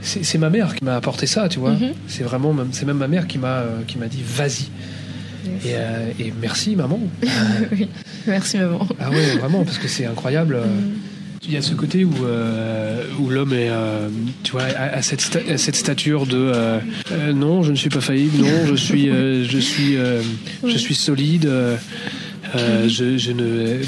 [0.00, 1.72] c'est ma mère qui m'a apporté ça, tu vois.
[1.72, 1.92] Mhm.
[2.06, 4.68] C'est vraiment, c'est même ma mère qui m'a euh, qui m'a dit vas-y.
[5.66, 7.00] Et, et, merci maman.
[7.72, 7.88] oui,
[8.26, 8.86] merci maman.
[9.00, 10.56] Ah ouais, vraiment, parce que c'est incroyable.
[10.56, 11.07] Mhm.
[11.44, 14.08] Il y a ce côté où, euh, où l'homme est, euh,
[14.42, 15.20] tu vois, à, cette,
[15.56, 16.80] cette stature de euh,
[17.32, 19.96] non, je ne suis pas faillible, non, je suis, je suis,
[20.64, 21.48] je suis solide.
[22.54, 23.80] Je, je, ne,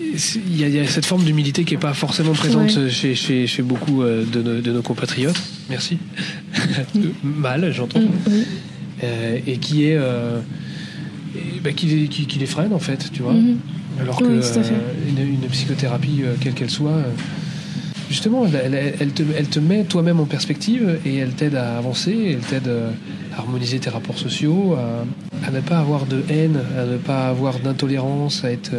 [0.00, 4.02] il y, a, cette forme d'humilité qui n'est pas forcément présente chez, chez, chez, beaucoup
[4.02, 5.40] de nos, de nos, compatriotes.
[5.68, 5.98] Merci.
[7.22, 8.00] Mal, j'entends.
[8.00, 9.04] Mm,
[9.46, 9.98] et qui est,
[11.62, 13.34] bah, qui, qui, les freine en fait, tu vois.
[13.34, 13.56] Mm-hmm.
[14.00, 14.40] Alors que euh,
[15.08, 17.10] une, psychothérapie, euh, quelle qu'elle soit, euh,
[18.08, 22.70] justement, elle, te, met toi-même en perspective et elle t'aide à avancer, elle t'aide
[23.34, 24.76] à harmoniser tes rapports sociaux,
[25.44, 28.72] à, ne pas avoir de haine, à ne pas avoir d'intolérance, à être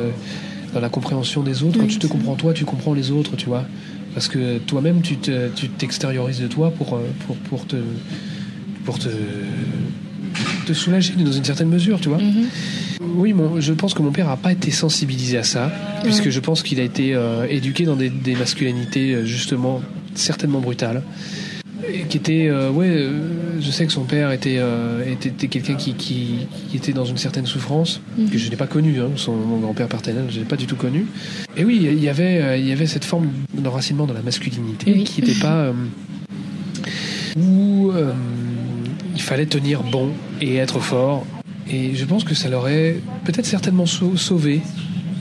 [0.73, 1.79] dans la compréhension des autres.
[1.79, 3.65] Quand tu te comprends toi, tu comprends les autres, tu vois.
[4.13, 6.99] Parce que toi-même, tu t'extériorises de toi pour,
[7.49, 7.77] pour, te,
[8.85, 9.09] pour te,
[10.69, 12.19] te soulager dans une certaine mesure, tu vois.
[12.19, 13.01] Mm-hmm.
[13.15, 15.71] Oui, je pense que mon père n'a pas été sensibilisé à ça,
[16.03, 19.81] puisque je pense qu'il a été euh, éduqué dans des, masculinités euh, justement
[20.13, 21.01] certainement brutales.
[22.09, 23.03] qui était, euh, ouais,
[23.59, 24.59] je sais que son père était,
[25.07, 28.29] était, quelqu'un qui, qui, était dans une certaine souffrance, mhm.
[28.29, 30.67] que je n'ai pas connue, hein, son, mon grand-père paternel, je ne l'ai pas du
[30.67, 31.07] tout connu.
[31.57, 35.21] Et oui, il y avait, il y avait cette forme d'enracinement dans la masculinité qui
[35.21, 35.73] n'était pas.
[37.37, 37.91] où
[39.15, 41.25] il fallait tenir bon et être fort
[41.69, 44.61] et je pense que ça l'aurait peut-être certainement sauvé.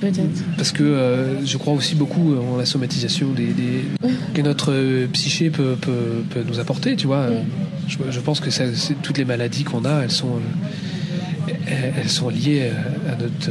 [0.01, 0.45] Peut-être.
[0.57, 3.53] Parce que euh, je crois aussi beaucoup en la somatisation des,
[4.35, 7.27] que notre psyché peut, peut, peut, nous apporter, tu vois.
[7.89, 8.65] Je, pense que ça,
[9.03, 10.41] toutes les maladies qu'on a, elles sont,
[11.67, 12.71] elles sont liées
[13.09, 13.51] à notre,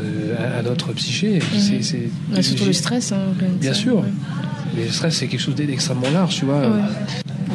[0.58, 1.40] à notre psyché.
[1.60, 3.12] C'est, surtout le stress.
[3.12, 4.04] Hein, bien sûr.
[4.76, 6.62] Le stress, c'est quelque chose d'extrêmement large, tu vois.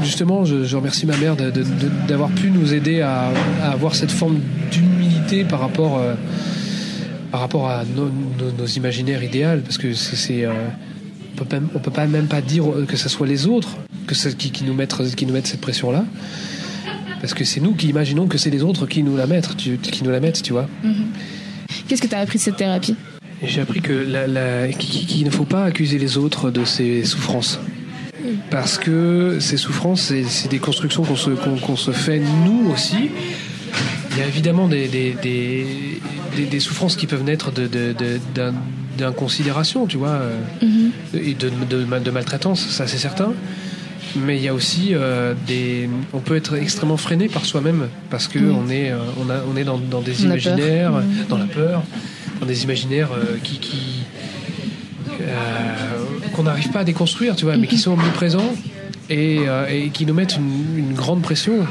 [0.01, 1.37] Justement, je, remercie ma mère
[2.09, 3.31] d'avoir pu nous aider à,
[3.63, 6.15] à avoir cette forme d'humilité par rapport, euh,
[7.31, 10.53] par rapport à nos, imaginaires idéaux, parce que c'est, euh,
[11.41, 13.77] on peut, peut pas même pas dire que ce soit les autres
[14.07, 16.05] que qui, qui, nous mettent, qui nous mettent cette pression-là,
[17.21, 20.05] parce que c'est nous qui imaginons que c'est les autres qui nous la mettent, qui
[20.05, 20.69] nous la mettent, tu vois.
[20.85, 21.87] Mm-hmm.
[21.89, 22.97] Qu'est-ce que tu as appris de cette thérapie?
[23.45, 27.59] J'ai appris que qu'il ne faut pas accuser les autres de ces souffrances.
[28.51, 31.35] Parce que ces souffrances, c'est des constructions qu'on se,
[31.77, 33.11] se fait nous aussi,
[34.13, 35.17] il y a évidemment des, des,
[36.51, 37.51] des, souffrances qui peuvent naître
[38.97, 40.91] d'inconsidération, tu vois, euh, mhm.
[41.15, 43.33] et de, de, maltraitance, ça c'est certain.
[44.15, 45.89] Mais il y a aussi euh, des.
[46.13, 49.57] On peut être extrêmement freiné par soi-même parce que on est, euh, on, a, on
[49.57, 51.27] est dans, dans des imaginaires, mhm.
[51.31, 51.83] dans la peur,
[52.41, 53.09] dans des imaginaires
[53.43, 54.03] qui, qui
[56.33, 58.55] qu'on n'arrive pas à déconstruire, tu vois, mais qui sont omniprésents
[59.11, 59.41] et,
[59.71, 61.67] et qui nous mettent une, une grande pression.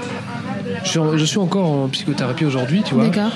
[0.83, 3.05] Je suis, encore en psychothérapie aujourd'hui, tu vois.
[3.05, 3.31] D'accord.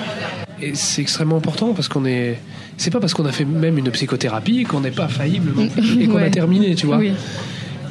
[0.60, 2.38] Et c'est extrêmement important parce qu'on est.
[2.76, 5.52] C'est pas parce qu'on a fait même une psychothérapie qu'on n'est pas faillible
[6.00, 7.00] et qu'on a terminé, tu vois.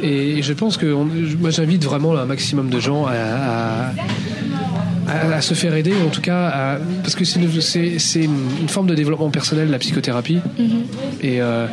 [0.01, 3.91] Et je pense que moi j'invite vraiment un maximum de gens à,
[5.07, 8.29] à, se faire aider, en tout cas, parce que c'est une,
[8.61, 10.39] une, forme de développement personnel, la psychothérapie.
[10.59, 11.23] Mm-hmm.
[11.25, 11.41] Et.
[11.41, 11.67] Euh,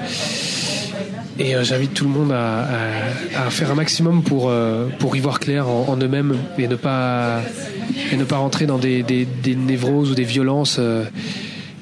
[1.39, 2.67] et euh, j'invite tout le monde à,
[3.37, 7.41] à, faire un maximum pour, euh, pour y voir clair en, eux-mêmes et ne pas,
[8.13, 11.05] et ne pas rentrer dans des, des, des névroses ou des violences euh,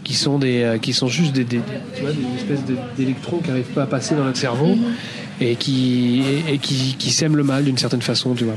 [0.04, 1.60] qui, sont des, qui sont juste des, des,
[1.96, 5.44] tu vois, des espèces d'électrons qui n'arrivent pas à passer dans notre cerveau mm-hmm.
[5.44, 8.56] et qui, et, qui, qui sèment le mal d'une certaine façon, tu vois.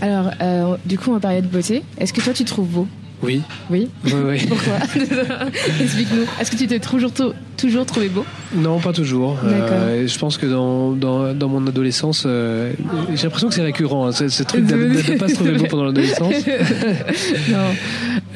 [0.00, 1.82] Alors, euh, du coup, on parlait de beauté.
[1.98, 2.88] Est-ce que toi, tu te trouves beau?
[3.22, 3.40] Oui.
[3.70, 3.88] Oui?
[4.04, 4.74] Oui, Pourquoi?
[5.80, 6.24] Explique-nous.
[6.38, 7.10] Est-ce que tu t'es toujours,
[7.56, 8.24] toujours trouvé beau?
[8.54, 9.38] Non, pas toujours.
[9.44, 12.72] Euh, je pense que dans, dans, dans mon adolescence, euh,
[13.14, 15.84] j'ai l'impression que c'est récurrent, hein, ce, truc de ne pas se trouver beau pendant
[15.84, 16.34] l'adolescence.
[17.48, 17.74] non.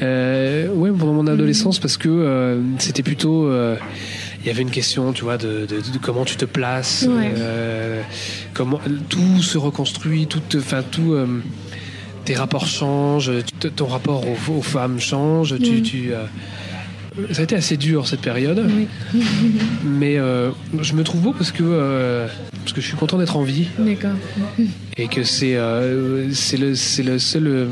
[0.01, 3.51] Euh, oui, pendant mon adolescence, parce que c'était plutôt
[4.43, 8.01] il y avait une question, tu vois, de, de, de comment tu te places, euh,
[8.53, 11.43] comment tout se reconstruit, tout, enfin tout, euh,
[12.25, 13.31] tes rapports changent,
[13.75, 15.55] ton rapport aux, femmes change.
[15.59, 16.25] Tu, tu euh,
[17.31, 18.67] ça a été assez dur cette période,
[19.83, 23.67] mais je me trouve beau parce que parce que je suis content d'être en vie.
[23.77, 24.11] D'accord.
[24.97, 25.57] Et que c'est
[26.31, 27.67] c'est le c'est le seul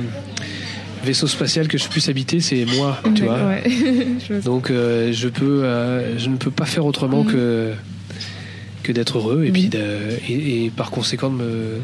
[1.04, 3.40] vaisseau spatial que je puisse habiter, c'est moi, tu vois.
[3.48, 3.64] Ouais.
[4.44, 7.32] Donc euh, je peux, euh, je ne peux pas faire autrement Mhm.
[7.32, 7.74] que
[8.84, 9.80] que d'être heureux et puis de,
[10.28, 11.80] et, et par conséquent de me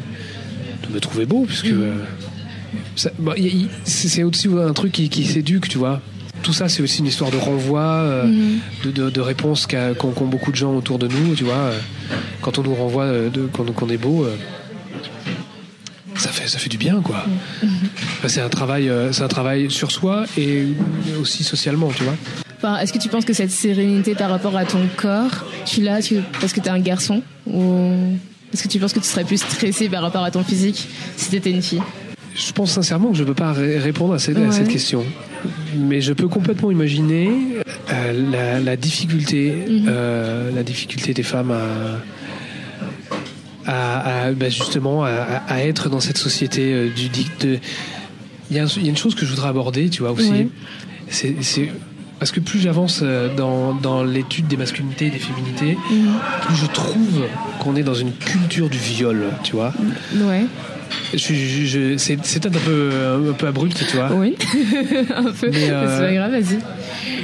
[0.88, 1.82] de me trouver beau, puisque Mhm.
[1.82, 6.00] euh, c'est aussi un truc qui, qui s'éduque, tu vois.
[6.42, 8.30] Tout ça, c'est aussi une histoire de renvoi, euh,
[8.84, 11.72] de, de, de réponses qu'ont beaucoup de gens autour de nous, tu vois.
[12.42, 13.10] Quand on nous renvoie
[13.52, 14.26] qu'on est beau,
[16.16, 17.24] ça fait ça fait du bien, quoi.
[18.18, 20.64] Enfin, c'est un travail, euh, c'est un travail sur soi et
[21.20, 22.14] aussi socialement, tu vois.
[22.58, 26.00] Enfin, est-ce que tu penses que cette sérénité par rapport à ton corps, tu l'as
[26.00, 27.74] tu- parce que t'es un garçon ou
[28.52, 31.30] est-ce que tu penses que tu serais plus stressé par rapport à ton physique si
[31.30, 31.82] t'étais une fille?
[32.34, 34.52] Je pense sincèrement que je ne peux pas ré- répondre à cette, à Ouais.
[34.52, 35.04] cette question.
[35.76, 37.30] Mais je peux complètement imaginer
[37.92, 39.84] euh, la, la difficulté, Mhm.
[39.88, 42.00] euh, la difficulté des femmes à,
[43.66, 47.08] à, à, bah, justement à, être dans cette société euh, du
[47.40, 47.58] de-
[48.50, 50.30] Il y, a y une chose que je voudrais aborder, tu vois aussi.
[50.30, 50.48] Ouais.
[51.08, 51.34] C'est
[52.18, 55.76] parce que plus j'avance euh, dans, dans l'étude des masculinités et des féminités,
[56.42, 57.24] plus je trouve
[57.60, 59.72] qu'on est dans une culture du viol, tu vois.
[60.22, 60.46] Ouais.
[61.12, 62.90] Je, je- je- c'est peut-être un peu,
[63.30, 64.12] un peu abrupt, tu vois.
[64.14, 64.34] Oui.
[65.14, 65.50] un peu.
[65.50, 66.58] Mais, euh, C'est pas grave, vas-y.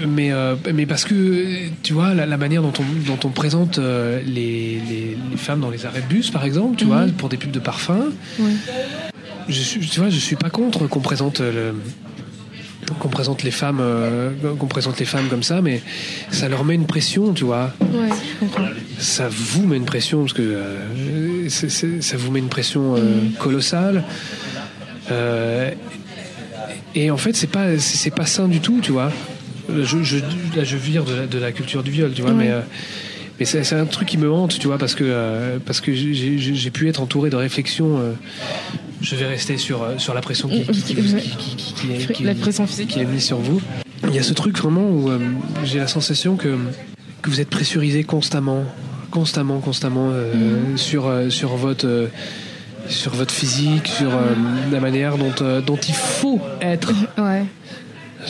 [0.07, 1.47] Mais, euh, mais parce que,
[1.83, 5.61] tu vois, la, la manière dont on, dont on présente euh, les, les, les femmes
[5.61, 6.91] dans les arrêts de bus, par exemple, tu Mhm.
[6.91, 8.07] vois, pour des pubs de parfum,
[8.41, 8.51] Ouais.
[9.49, 11.75] Je suis, tu vois, je suis pas contre qu'on présente le
[12.99, 15.81] qu'on présente les femmes euh, qu'on présente les femmes comme ça mais
[16.31, 18.09] ça leur met une pression tu vois Ouais,
[18.99, 23.33] ça vous met une pression parce que euh, ça vous met une pression euh, Mhm.
[23.39, 24.05] colossale
[25.11, 25.71] Euh,
[26.95, 29.11] et en fait c'est pas c'est pas sain du tout tu vois
[29.69, 30.19] je, je,
[30.57, 32.37] là je vire de la, de la culture du viol tu vois Ouais.
[32.45, 32.61] mais euh,
[33.41, 36.71] mais c'est un truc qui me hante tu vois parce que euh, parce que j'ai-
[36.71, 38.13] pu être entouré de réflexions euh,
[39.03, 40.93] je vais rester sur euh, sur la pression qui, qui,
[41.93, 42.89] est- qui- La pression physique.
[42.89, 43.61] qui est mise sur vous.
[44.09, 45.19] Il y a ce truc vraiment où euh,
[45.65, 46.57] j'ai la sensation que,
[47.23, 48.65] que vous êtes pressurisé constamment,
[49.11, 52.09] constamment, constamment euh, sur, euh, sur, votre,
[52.89, 54.35] sur votre physique, sur euh,
[54.73, 56.93] la manière dont, euh, dont il faut être.
[57.19, 57.45] Ouais.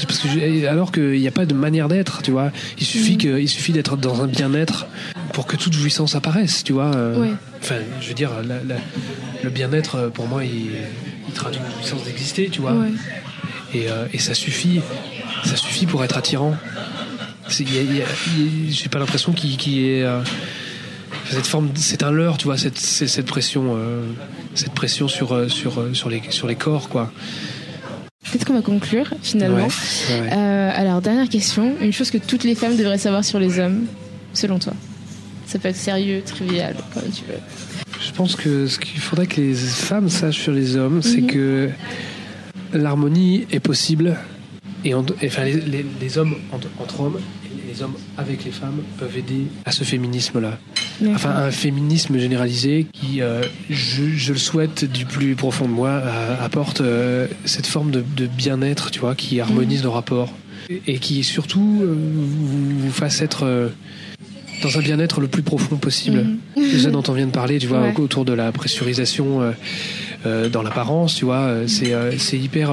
[0.07, 2.51] Parce que alors qu'il n'y a pas de manière d'être, tu vois.
[2.79, 4.87] Il suffit, que, il suffit d'être dans un bien-être
[5.33, 6.95] pour que toute jouissance apparaisse, tu vois.
[6.95, 7.17] euh.
[7.19, 7.33] Ouais.
[7.61, 8.81] Enfin, je veux dire, la- la-
[9.43, 10.71] le bien-être, euh, pour moi, il,
[11.29, 12.73] il traduit une jouissance d'exister, tu vois.
[12.75, 12.89] Ouais.
[13.75, 14.81] Et, euh, et ça suffit,
[15.45, 16.55] ça suffit pour être attirant.
[17.49, 20.21] J'ai pas l'impression qu'il ait euh,
[21.31, 24.03] cette forme, c'est un leurre, tu vois, cette, pression, euh,
[24.55, 27.11] cette pression sur sur sur les sur les corps, quoi.
[28.31, 29.67] Peut-être qu'on va conclure finalement.
[29.67, 30.31] Ouais.
[30.33, 31.75] Euh, alors, dernière question.
[31.81, 33.85] Une chose que toutes les femmes devraient savoir sur les hommes,
[34.33, 34.73] selon toi?
[35.53, 37.39] Ça peut être sérieux, trivial, comme tu veux.
[38.01, 41.27] Je pense que ce qu'il faudrait que les femmes sachent sur les hommes, c'est Mhm.
[41.27, 41.69] que
[42.73, 44.17] l'harmonie est possible.
[44.85, 48.45] Et, en- et enfin, les, les- les hommes entre, entre hommes et les hommes avec
[48.47, 50.59] les femmes peuvent aider à ce féminisme-là.
[51.15, 55.91] Enfin, un féminisme généralisé qui, euh, je, je le souhaite du plus profond de moi,
[55.91, 60.33] euh, apporte euh, cette forme de, de bien-être, tu vois, qui harmonise nos rapports
[60.71, 63.71] et, et qui surtout vous, vous fasse être
[64.63, 66.25] dans un bien-être le plus profond possible.
[66.57, 67.95] C'est ça dont on vient de parler, tu vois, Ouais.
[67.99, 69.51] autour de la pressurisation euh,
[70.27, 72.71] euh, dans l'apparence, tu vois, euh, c'est c'est hyper.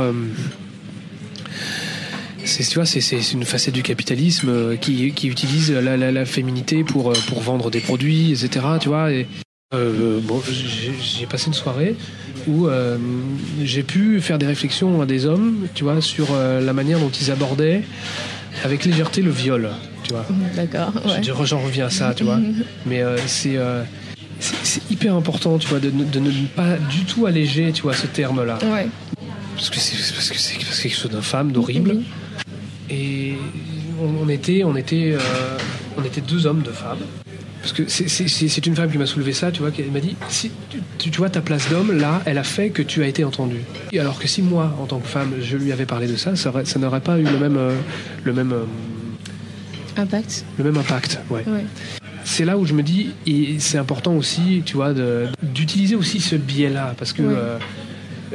[2.46, 6.84] c'est tu vois, c'est une facette du capitalisme qui, qui utilise la, la, la féminité
[6.84, 8.66] pour pour vendre des produits, etc.
[8.80, 9.12] Tu vois.
[9.12, 9.28] Et,
[9.76, 11.96] euh, bon, j'ai j'ai passé une soirée
[12.48, 12.98] où euh,
[13.64, 17.10] j'ai pu faire des réflexions à des hommes, tu vois, sur euh, la manière dont
[17.12, 17.84] ils abordaient
[18.64, 19.70] avec légèreté le viol,
[20.04, 20.26] tu vois.
[20.56, 21.22] D'accord, ouais.
[21.24, 22.40] Je- J'en reviens à ça, tu vois.
[22.86, 23.84] Mais euh, c'est euh,
[24.40, 27.94] c'est hyper important, tu vois, de, ne- de ne pas du tout alléger, tu vois,
[27.94, 28.88] ce terme-là, Ouais.
[29.56, 31.92] parce que c'est parce que c'est parce que c'est quelque chose d'infâme, d'horrible.
[31.98, 32.06] Oui.
[32.90, 33.36] Et
[34.02, 35.20] on, on était, on était, euh,
[35.98, 37.00] on était deux hommes, deux femmes.
[37.62, 40.50] Parce que c'est- une femme qui m'a soulevé ça, tu vois, qui m'a dit si
[40.98, 43.58] tu, vois ta place d'homme là, elle a fait que tu as été entendu.
[43.92, 46.36] Et alors que si moi, en tant que femme, je lui avais parlé de ça,
[46.38, 47.76] ça, aurait- ça n'aurait pas eu le même, euh,
[48.24, 48.64] le même, euh,
[49.98, 50.46] Impact.
[50.58, 51.20] le même impact.
[51.30, 51.44] Ouais.
[51.48, 51.66] Ouais.
[52.26, 54.94] c'est là où je me dis, et c'est important aussi, tu vois,
[55.42, 57.34] d'utiliser aussi ce biais-là, parce que, Ouais.
[57.36, 57.58] euh,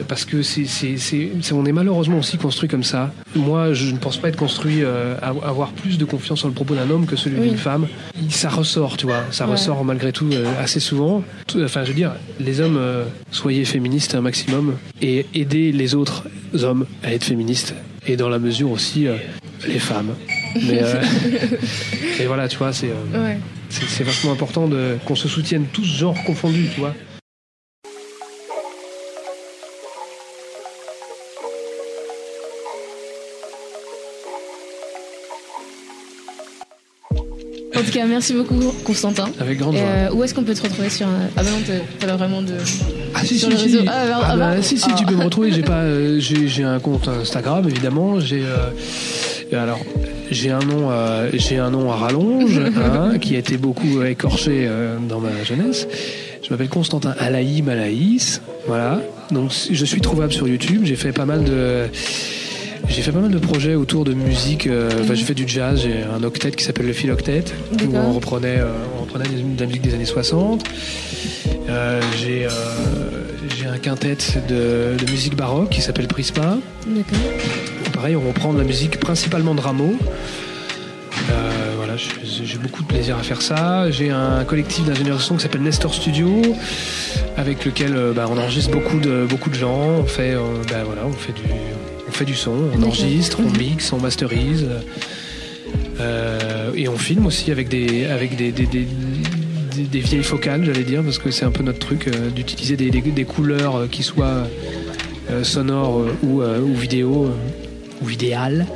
[0.08, 3.12] parce que c'est, c'est, c'est- c'est- on est malheureusement aussi construit comme ça.
[3.36, 6.54] Moi, je ne pense pas être construit euh, à avoir plus de confiance sur le
[6.54, 7.48] propos d'un homme que celui Oui.
[7.50, 7.86] d'une femme.
[8.30, 9.52] Ça ressort, tu vois, ça Ouais.
[9.52, 11.22] ressort malgré tout euh, assez souvent.
[11.46, 15.94] Tout- Enfin, je veux dire, les hommes, euh, soyez féministes un maximum et aidez les
[15.94, 16.24] autres
[16.62, 17.74] hommes à être féministes,
[18.06, 19.06] et dans la mesure aussi
[19.66, 20.14] les femmes.
[20.56, 20.80] Mais,
[22.18, 22.88] mais voilà, tu vois, c'est.
[23.14, 23.38] Ouais.
[23.68, 26.94] c'est c'est vachement important de, qu'on se soutienne tous genres confondus, tu vois.
[38.04, 39.28] Cas, merci beaucoup, Constantin.
[39.40, 40.14] Avec grande joie.
[40.14, 41.28] où est-ce qu'on peut te retrouver sur un...
[41.36, 41.58] Ah bah non,
[41.98, 42.54] t'as pas vraiment de.
[43.14, 43.64] Ah si, sur si, les si.
[43.64, 43.84] réseaux.
[43.86, 45.52] Ah, bah, Ah, ah, bah, si, si, tu peux me retrouver.
[45.52, 48.20] J'ai pas, euh, j'ai, un compte Instagram évidemment.
[48.20, 48.70] J'ai, euh,
[49.52, 49.80] alors,
[50.30, 54.66] j'ai un nom, euh, j'ai un nom à rallonge, hein, qui a été beaucoup écorché
[54.66, 55.86] euh, dans ma jeunesse.
[56.42, 58.42] Je m'appelle Constantin Alaï Malaïs.
[58.66, 59.00] Voilà.
[59.30, 60.82] Donc, je suis trouvable sur YouTube.
[60.84, 61.86] J'ai fait pas mal de
[62.88, 64.66] j'ai fait pas mal de projets autour de musique.
[64.66, 65.80] euh, Enfin, j'ai fait du jazz.
[65.82, 67.44] J'ai un octet qui s'appelle le Phil Octet,
[67.86, 68.66] où on reprenait, euh,
[68.98, 70.64] on reprenait de la musique des années 60.
[71.68, 72.50] Euh, j'ai, euh,
[73.56, 74.16] j'ai un quintet
[74.48, 76.58] de, de musique baroque qui s'appelle Prisma.
[76.86, 77.18] D'accord.
[77.94, 79.94] Pareil, on reprend de la musique principalement de Rameau.
[81.30, 83.90] Euh, voilà, j'ai j'ai beaucoup de plaisir à faire ça.
[83.90, 86.42] J'ai un collectif d'ingénieurs de son qui s'appelle Nestor Studio,
[87.36, 90.00] avec lequel bah, on enregistre beaucoup de beaucoup de gens.
[90.00, 90.34] On fait,
[90.70, 91.42] bah, voilà, on fait du,
[92.16, 93.58] fait du son, on enregistre, on Mhm.
[93.58, 94.66] mixe, on masterise,
[96.00, 98.86] Euh, et on filme aussi avec des avec des, des, des-
[99.76, 102.76] des- des vieilles focales, j'allais dire, parce que c'est un peu notre truc euh, d'utiliser
[102.76, 104.46] des, couleurs euh, qui soient
[105.30, 107.30] euh, sonores ou, ou vidéo
[108.02, 108.66] ou vidéales,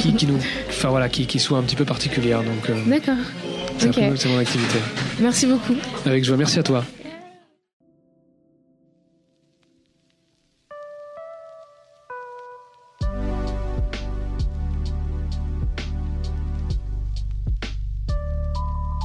[0.00, 2.42] qui, qui nous, enfin voilà, qui, qui soient un petit peu particulières.
[2.42, 3.14] Donc D'accord.
[3.78, 4.78] c'est mon activité.
[5.20, 5.74] Merci beaucoup.
[6.04, 6.84] Avec joie, merci à toi.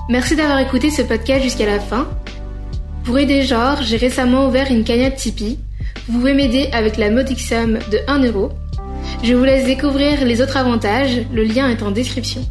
[0.07, 2.07] Merci d'avoir écouté ce podcast jusqu'à la fin.
[3.03, 5.57] Pour aider Genre, j'ai récemment ouvert une cagnotte Tipeee.
[6.07, 8.51] Vous pouvez m'aider avec la modique somme de 1 euro.
[9.23, 12.41] Je vous laisse découvrir les autres avantages, le lien est en description.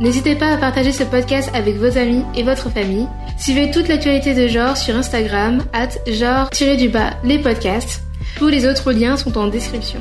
[0.00, 3.06] N'hésitez pas à partager ce podcast avec vos amis et votre famille.
[3.38, 8.02] Suivez toute l'actualité de Genre sur Instagram, at genre-du-bas les podcasts.
[8.38, 10.00] Tous les autres liens sont en description.